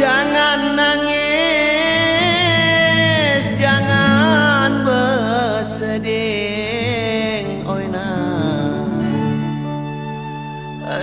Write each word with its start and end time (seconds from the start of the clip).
Jangan 0.00 0.80
nangis 0.80 1.20
Jangan 3.60 4.88
bersedih 4.88 6.08
Oh 7.68 7.84
nah 7.84 8.80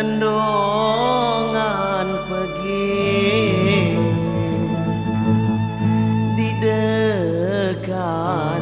Endongan 0.01 2.07
pergi. 2.25 3.93
Di 6.33 6.49
dekat 6.57 8.56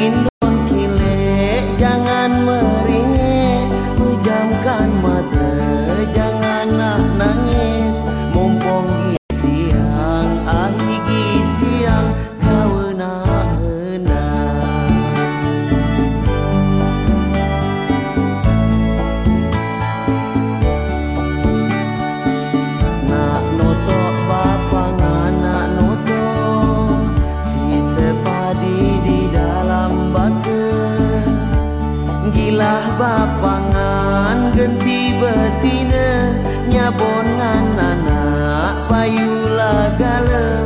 y 0.00 0.29
Inilah 32.50 32.98
bapangan 32.98 34.50
genti 34.50 35.14
betina 35.22 36.34
nyabon 36.66 37.26
ngan 37.38 37.78
anak 37.78 38.90
bayu 38.90 39.54
lagalah 39.54 40.59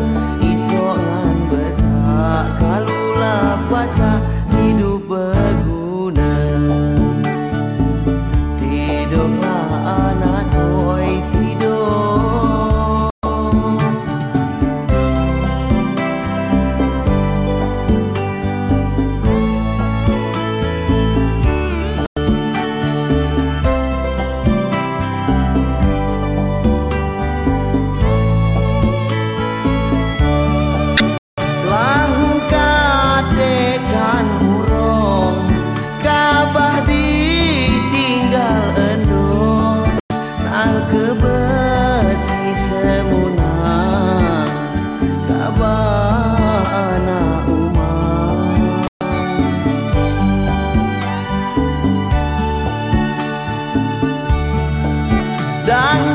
dan 55.75 56.15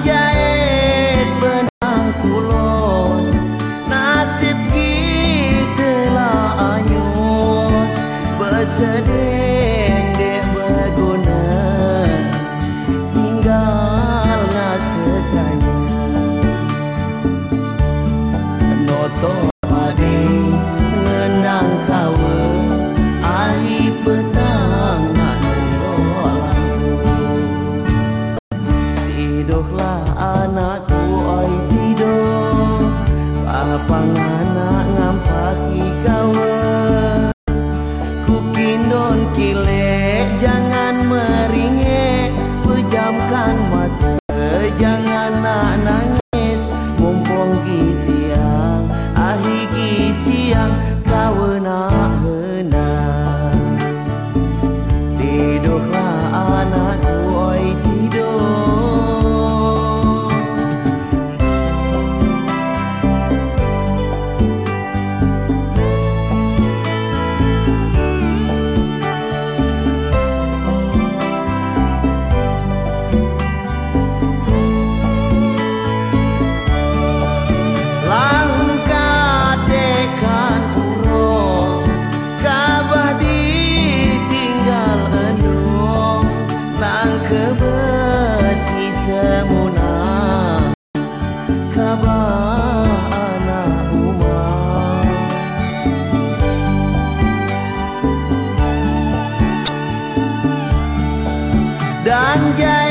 dan 102.09 102.41
janji 102.57 102.88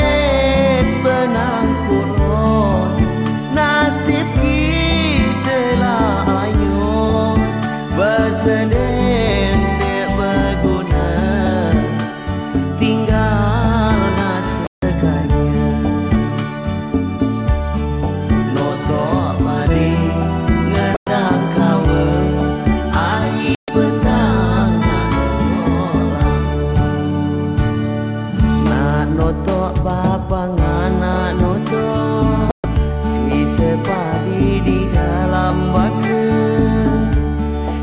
mana 35.53 36.21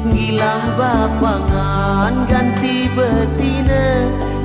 Ngilang 0.07 0.67
bapangan 0.79 2.15
ganti 2.31 2.87
betina. 2.95 3.87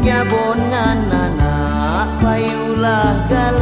Nyabon 0.02 0.60
ngan 0.74 1.00
anak 1.14 2.10
payulah 2.18 3.14
galak 3.30 3.61